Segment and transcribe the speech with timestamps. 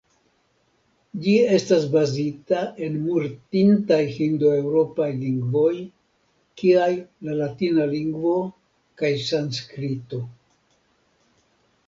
[1.23, 5.73] Ĝi estas bazita en mortintaj hindo-eŭropaj lingvoj
[6.63, 6.87] kiaj
[7.29, 8.33] la latina lingvo
[9.03, 10.23] kaj sanskrito.